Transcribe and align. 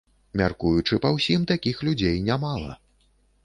Мяркуючы 0.39 0.99
па 1.03 1.11
ўсім, 1.17 1.45
такіх 1.53 1.87
людзей 1.91 2.17
нямала. 2.33 2.71